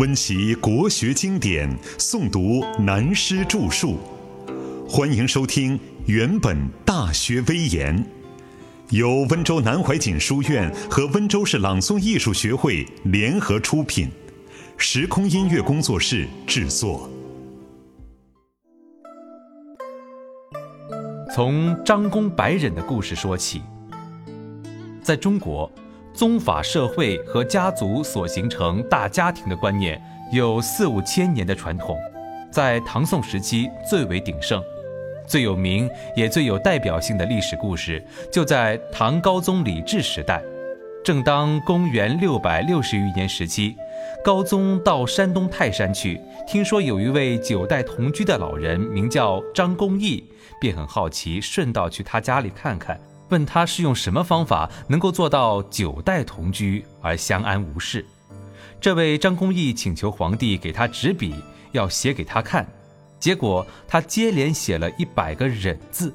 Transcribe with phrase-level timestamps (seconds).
[0.00, 3.98] 温习国学经典，诵读南师著述。
[4.88, 6.56] 欢迎收听《原本
[6.86, 7.94] 大学威严》，
[8.88, 14.08] 由温州南怀瑾书院和温州市朗诵艺术学会联合出品，
[14.78, 17.06] 时空音乐工作室制作。
[21.34, 23.60] 从张公白忍的故事说起，
[25.02, 25.70] 在中国。
[26.12, 30.00] 宗法社会和家族所形成大家庭的观念
[30.32, 31.98] 有四五千年的传统，
[32.50, 34.62] 在唐宋时期最为鼎盛。
[35.26, 40.42] 最有名也最有代表性的历史故事，就在唐高宗李治时代。
[41.02, 43.74] 正当公元六百六十余年时期，
[44.22, 50.24] 高宗到山东泰山去，听说有一位九代同居的老人名叫张公义，
[50.60, 53.00] 便很好奇，顺道去他家里看看。
[53.30, 58.04] 问他是用什么方法能够做到九代同居而相安无事？
[58.80, 61.34] 这位张公义请求皇帝给他纸笔，
[61.72, 62.66] 要写给他看。
[63.18, 66.14] 结果他接连写了一百个忍字，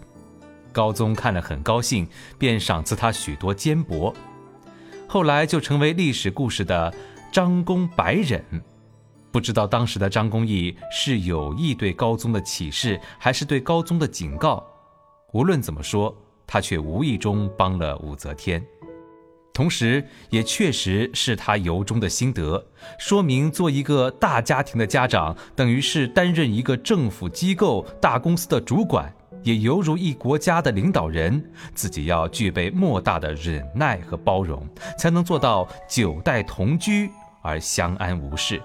[0.71, 4.13] 高宗看了很高兴，便赏赐他许多缣帛。
[5.07, 6.93] 后来就成为历史故事的
[7.31, 8.43] 张公白忍。
[9.31, 14.65] 不知道当时的张公义是有意对高宗的启示，还是对高宗的警告。
[15.31, 16.15] 无论怎么说。
[16.47, 18.63] 他却无意中帮了武则天，
[19.53, 22.63] 同时也确实是他由衷的心得，
[22.99, 31.43] 说明做一个大家庭的家长，等于是担任一个政府机构大公司的主管，也犹如一国家的领导人，
[31.73, 37.09] 自己要具备莫大的忍耐和包容，才能做到九代同居
[37.41, 38.61] 而相安无事。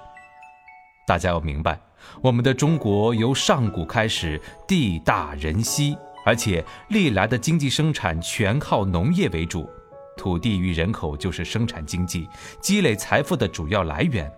[1.07, 1.81] 大家要明白，
[2.21, 5.97] 我们的中国由上古开始，地大人稀。
[6.25, 9.69] 而且历来的经济生产全靠农业为主，
[10.17, 12.29] 土地与人口就是生产经济、
[12.61, 14.31] 积累财富的主要来源。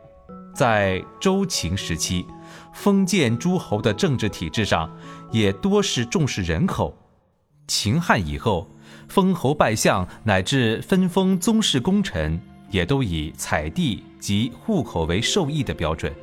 [0.54, 2.26] 在周秦时期，
[2.74, 4.90] 封建诸侯的政治体制上
[5.30, 6.94] 也多是重视人口；
[7.66, 8.70] 秦汉以后，
[9.08, 12.38] 封侯拜相乃至分封宗室功臣，
[12.70, 16.14] 也都以采地及户口为受益的标准。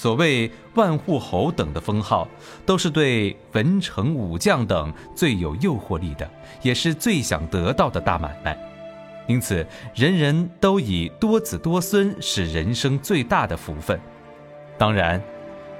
[0.00, 2.28] 所谓万户侯等的封号，
[2.64, 6.30] 都是对文臣武将等最有诱惑力的，
[6.62, 8.56] 也是最想得到的大买卖。
[9.26, 9.66] 因此，
[9.96, 13.98] 人人都以多子多孙是人生最大的福分。
[14.78, 15.20] 当然，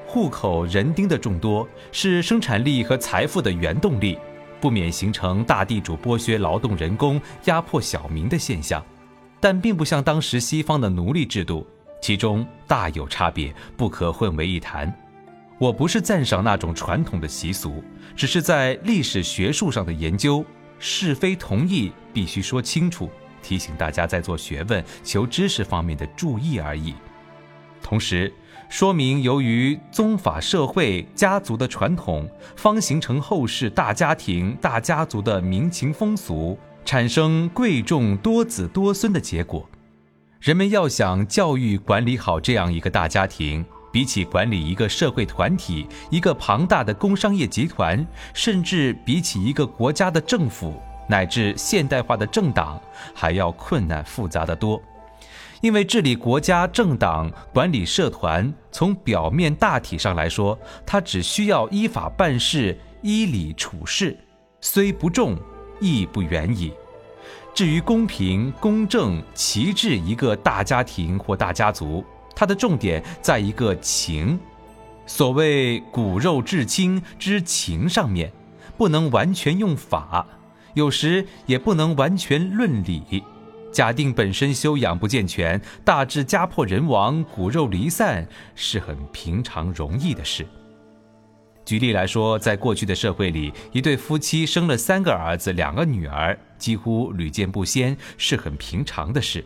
[0.05, 4.19] 户口人丁的众多是生产力和财富的原动力，
[4.61, 8.85] 不免形成大地主剥削劳动人工、压迫小民的现象，
[9.39, 11.65] 但并不像当时西方的奴隶制度。
[12.01, 14.93] 其中大有差别，不可混为一谈。
[15.59, 17.83] 我不是赞赏那种传统的习俗，
[18.15, 20.45] 只是在历史学术上的研究，
[20.79, 23.11] 是非同意必须说清楚，
[23.43, 26.95] 提醒大家在做学问、求知识方面的注意而已。
[27.83, 28.33] 同时，
[28.69, 39.69] 说明由于宗法社会、家族的传统，方形成后世大家庭、大家族的民情风俗，产生贵重多子多孙的结果。
[40.41, 52.81] 人们要想教育管理好这样一个大家庭，比起管理一个社会团体、一个庞大的工商业集团，甚至比起一个国家的政府乃至现代化的政党，
[53.13, 54.81] 还要困难复杂的多。
[55.61, 60.57] 因为治理国家、政党、管理社团，从表面大体上来说，
[60.87, 64.17] 它只需要依法办事、依理处事，
[64.61, 65.37] 虽不重，
[65.81, 66.73] 亦不远矣。
[67.55, 72.05] 至于公平、公正、旗帜一个大家庭或大家族，
[72.35, 74.39] 它的重点在一个情。
[75.07, 78.31] 所谓骨肉至亲之情上面，
[78.77, 80.25] 不能完全用法，
[80.75, 83.25] 有时也不能完全论理。
[83.73, 90.47] 假定本身修养不健全，大致家破人亡、骨肉离散，是很平常容易的事。
[91.69, 99.45] 举例来说，在过去的社会里，一对夫妻生了三个儿子、两个女儿，几乎屡见不鲜，是很平常的事。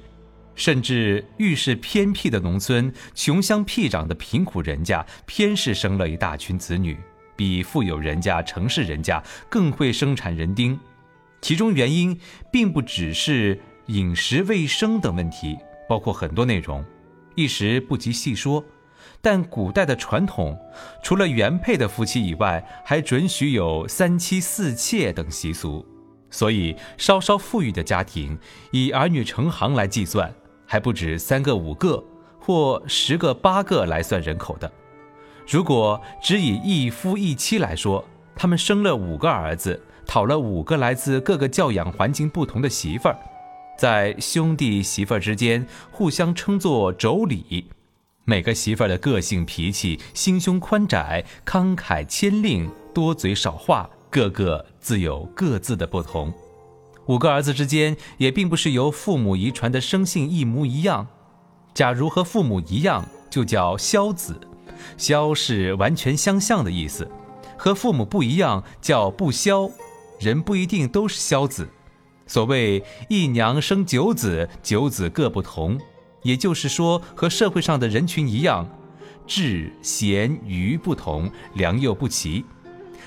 [0.55, 6.97] 甚至遇是偏僻的农村、穷乡僻壤的贫苦人家，偏是生了一大群子女，
[7.35, 9.21] 比富有人家、城市人家
[9.51, 10.79] 更会生产人丁。
[11.41, 12.17] 其中原因
[12.53, 15.59] 并不只是饮食卫生等问题，
[15.89, 16.85] 包括很多内容，
[17.35, 18.65] 一时不及细说。
[19.21, 20.59] 但古代的传统，
[21.03, 25.87] 除了原配的夫妻以外，还准许有三妻四妾等习俗。
[26.31, 28.39] 所以，稍稍富裕的家庭，
[28.71, 30.33] 以儿女成行来计算，
[30.67, 32.03] 还不止三个、五个
[32.41, 34.73] 或十个、八个来算人口的。
[35.47, 38.03] 如果只以一夫一妻来说，
[38.35, 43.19] 他们生了五个儿子，讨了五个来自各个教养环境不同的媳妇儿，
[43.77, 47.65] 在兄弟媳妇儿之间互相称作妯娌。
[48.25, 56.33] 每个媳妇儿的个性脾气、心胸宽窄、慷慨谦令、多嘴少话，个个自有各自的不同。
[57.07, 61.09] 五个儿子之间也并不是由父母遗传的生性一模一样。
[61.75, 64.41] 假如和父母一样，就叫肖子，
[64.97, 67.05] 肖是完全相像的意思；
[67.59, 69.69] 和父母不一样，叫不肖。
[70.21, 71.69] 人不一定都是肖子。
[72.29, 75.77] 所谓一娘生九子，九子各不同。
[76.23, 78.69] 也就是说，和社会上的人群一样，
[79.27, 82.45] 智、贤、愚不同，良莠不齐。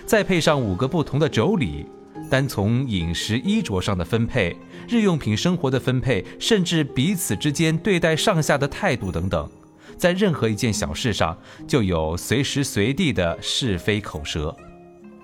[0.06, 1.86] 再配上五个不同的妯娌，
[2.30, 4.56] 单从饮食衣着上的分配、
[4.88, 9.50] 日用品生活的分配，甚至彼此之间对待上下的态度等等，
[9.98, 14.56] 在任何一件小事上，就有随时随地的是非口舌。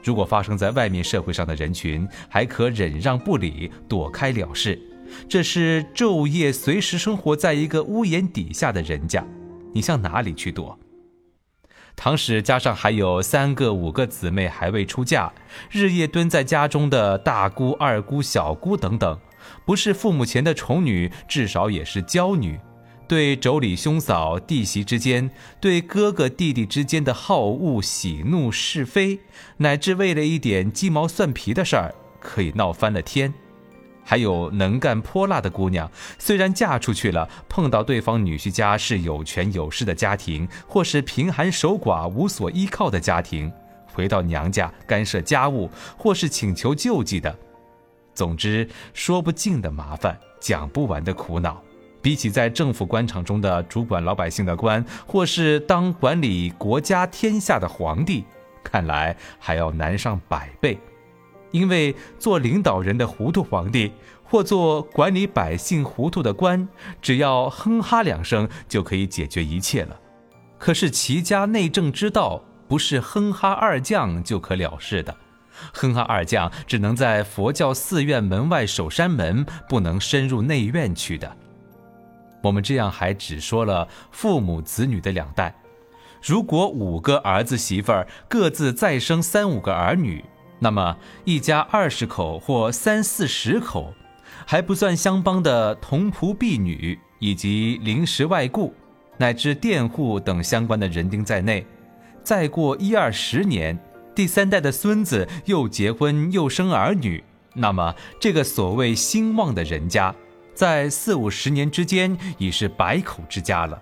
[0.03, 4.81] 如果发生在外面社会上的人群，还可忍让不理，躲开了事。
[5.27, 9.25] 这是昼夜随时生活在一个屋檐底下的人家，
[9.73, 10.77] 你向哪里去躲？
[11.95, 15.31] 唐史加上还有三个、五个姊妹还未出嫁，
[15.69, 19.19] 日夜蹲在家中的大姑、二姑、小姑等等，
[19.65, 22.59] 不是父母前的宠女，至少也是娇女。
[23.07, 25.29] 对妯娌、兄嫂、弟媳之间，
[25.59, 29.19] 对哥哥、弟弟之间的好恶、喜怒、是非，
[29.57, 33.33] 乃至为了一点鸡毛蒜皮的事儿，可以闹翻了天。
[34.03, 35.89] 还有能干泼辣的姑娘，
[36.19, 43.51] 虽然嫁出去了，碰到对方女婿家是有权有势的家庭，或是贫寒守寡无所依靠的家庭，
[43.93, 47.33] 回到娘家干涉家务，或是请求救济的，
[48.13, 51.61] 总之说不尽的麻烦，讲不完的苦恼，
[52.01, 58.25] 比起在政府官场中的主管老百姓的官，或是当管理国家天下的皇帝，
[58.63, 60.77] 看来还要难上百倍。
[61.51, 63.91] 因为做领导人的糊涂皇帝，
[64.23, 66.67] 或做管理百姓糊涂的官，
[67.01, 69.99] 只要哼哈两声就可以解决一切了。
[70.57, 75.15] 可是齐家内政之道，不是哼哈二将就可了事的。
[75.73, 81.35] 哼哈二将只能在佛教寺院门外守山门，不能深入内院去的。
[82.41, 85.53] 我们这样还只说了父母子女的两代，
[86.23, 90.23] 如果五个儿子媳妇儿各自再生三五个儿女。
[90.63, 93.95] 那么，一家二十口或三四十口，
[94.45, 98.71] 还不算乡邦的童仆婢女以及临时外雇，
[99.17, 101.65] 乃至佃户等相关的人丁在内，
[102.23, 103.75] 再过一二十年，
[104.13, 107.23] 第三代的孙子又结婚又生儿女，
[107.55, 110.13] 那么这个所谓兴旺的人家，
[110.53, 113.81] 在四五十年之间已是百口之家了，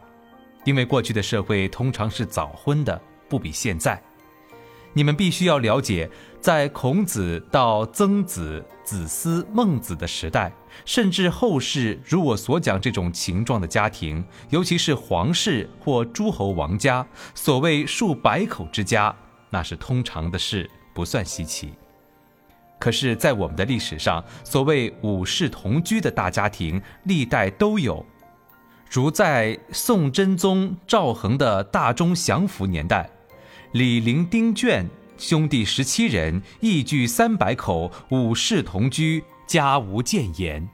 [0.63, 4.01] 因为过去的社会通常是早婚的，不比现在。
[4.93, 6.09] 你们必须要了解，
[6.41, 10.51] 在孔子到曾子、子思、孟子的时代，
[10.83, 17.05] 甚至后世如我所讲这种情状的家庭，尤其是皇室或诸侯王家，
[17.35, 19.15] 所谓数百口之家，
[19.49, 21.73] 那是通常的事，不算稀奇。
[22.79, 28.05] 可是，在我们的历史上，所谓五世同居的大家庭，历代都有，
[28.89, 33.09] 如在宋真宗赵恒的大中祥符年代。
[33.73, 34.83] 李陵丁卷
[35.15, 40.67] 兄弟十七人，义聚三百口，五世同居，家无谏言。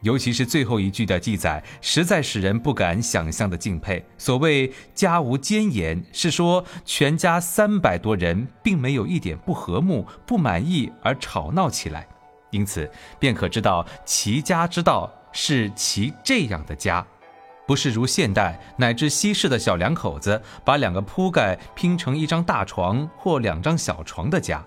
[0.00, 4.02] 尤其是最后一句的记载，实在使人不敢想象的敬佩。
[4.16, 12.08] 所谓“家无奸言”，是说全家三百多人，并没有一点不和睦、不满意而吵闹起来。
[12.48, 17.06] 因此，便可知道齐家之道是齐这样的家。
[17.70, 24.60] 不是如现代乃至西式的小两口子把两个铺盖拼成一张大床或两张小床的家，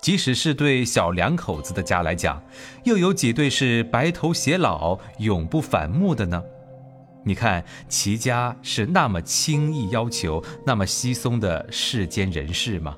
[0.00, 2.40] 即使是对小两口子的家来讲，
[2.84, 6.40] 又有几对是白头偕老、永不反目的呢？
[7.24, 12.96] 你看齐家是那么轻易要求、那么稀松的世间人事吗？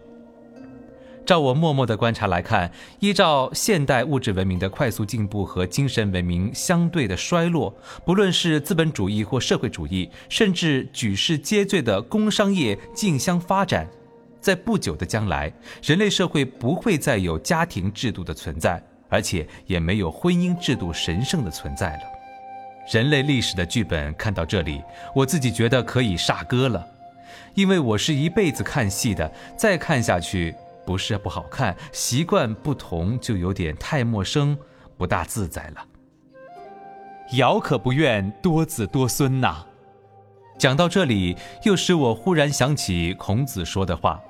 [1.26, 7.72] 照我默默的观察来看，依照现代物质文明的快速进步和精神文明相对的衰落，
[8.04, 13.86] 不论是资本主义或社会主义，甚至举世皆醉的工商业竞相发展，
[14.40, 15.52] 在不久的将来，
[15.84, 22.02] 人类社会不会再有家庭制度的存在，而且也没有婚姻制度神圣的存在了。
[22.92, 24.82] 人类历史的剧本看到这里，
[25.14, 26.84] 我自己觉得可以煞歌了，
[27.54, 30.52] 因为我是一辈子看戏的，再看下去。
[30.90, 34.58] 不是不好看，习惯不同就有点太陌生，
[34.98, 35.86] 不大自在了。
[37.34, 39.64] 尧可不愿多子多孙呐。
[40.58, 44.20] 讲到这里，又使我忽然想起孔子说的话：“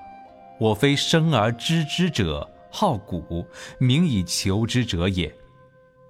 [0.61, 3.47] 我非生而知之者好古，
[3.79, 5.35] 名以求之者也。”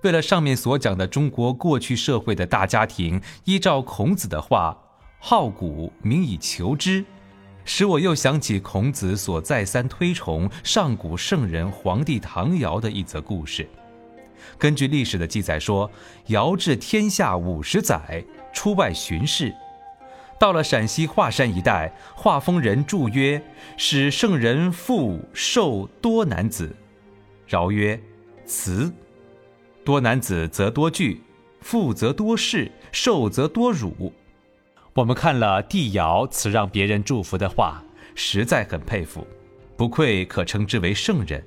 [0.03, 4.77] 为了上面所讲的中国过去社会的大家庭，依照孔子的话，
[5.21, 7.05] 好古，民以求之，
[7.65, 13.69] 使我又想起孔子所再三推崇上古圣人皇帝唐尧的一则故事。
[14.59, 15.91] 根据历史的记载说，
[16.27, 19.55] 尧治天下五十载，出外巡视，
[20.39, 23.41] 到了陕西华山一带，华丰人祝曰
[23.77, 26.75] ：“使圣人富寿多男子。”
[27.51, 28.01] 尧曰
[28.45, 28.93] ：“辞。
[29.85, 31.23] 多男子则多惧，
[31.61, 34.13] 富则多事，寿则多辱。”
[34.95, 37.83] 我们看了帝尧辞让别人祝福的话，
[38.17, 39.25] 实在很佩服，
[39.77, 41.43] 不愧可称之为圣人。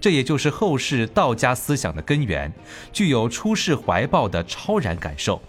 [0.00, 2.50] 这也就是后世道家思想的根源，
[2.90, 5.42] 具有出世怀抱的超然感受。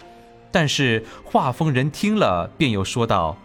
[0.52, 3.38] 但是画风人听了，便又说道：“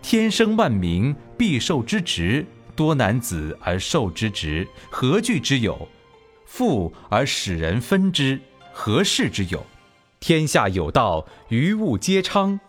[0.00, 2.44] 天生万民，必受之职；
[2.76, 5.88] 多男子而受之职，何惧之有？
[6.46, 8.38] 富而使人分之，
[8.72, 9.66] 何事之有？
[10.20, 12.60] 天下有道，于物皆昌；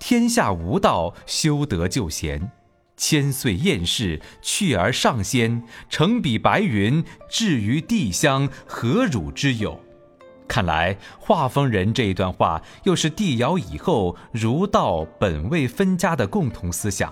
[0.00, 2.50] 天下无道，修德就贤。”
[2.96, 9.80] 千岁厌世，去而上仙，乘彼白云，至于地乡，何辱之有？
[10.46, 17.10] 看来画风人这一段话，又是帝尧以后儒道本位分家的共同思想。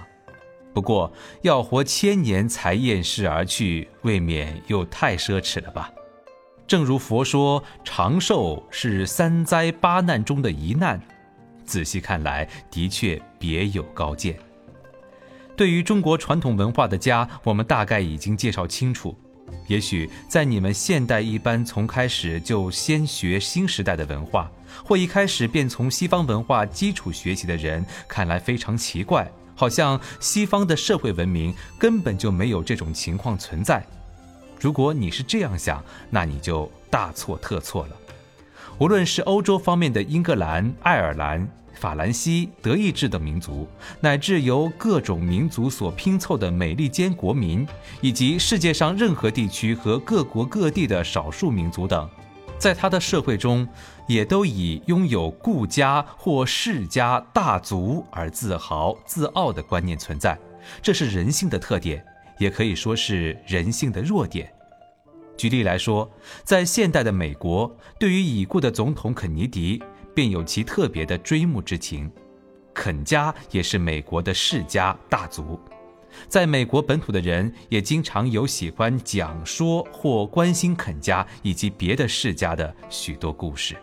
[0.75, 5.91] 不过，要活千年才厌世而去，未免又太奢侈了吧？
[6.67, 11.01] 正如佛说，长寿是三灾八难中的一难，
[11.69, 14.35] 仔细看来，的确别有高见。
[15.55, 19.17] 对于中国传统文化的家，我们大概已经介绍清楚。
[19.67, 24.51] 也许在你们现代一般从开始就先学新时代的文化，
[24.85, 33.85] 或一开始便从西方文化基础学习的人看来非常奇怪，好像西方的社会文明根本就没有这种情况存在。
[34.61, 37.97] 如果你是这样想，那你就大错特错了。
[38.79, 41.47] 无论是欧洲方面的英格兰、爱尔兰。
[41.75, 43.69] 法兰西、德意志等民族，
[44.01, 47.65] 乃至由各种民族所拼凑的美利坚国民，
[48.01, 52.11] 以及世界上任何地区和各国各地的少数民族等，
[52.59, 53.65] 在他的社会中，
[54.09, 60.37] 也都以拥有顾家或世家大族而自豪自傲的观念存在。
[60.83, 62.05] 这是人性的特点，
[62.39, 64.53] 也可以说是人性的弱点。
[65.39, 66.11] 举例来说，
[66.45, 69.83] 在现代的美国，对于已故的总统肯尼迪。
[70.15, 72.11] 便有其特别的追慕之情，
[72.75, 75.61] 肯家也是美国的世家大族，
[76.27, 83.77] 在美国本土的人也经常有喜欢讲说或关心肯家以及别的世家的许多故事。